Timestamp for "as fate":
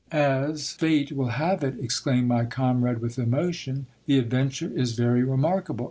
0.11-1.11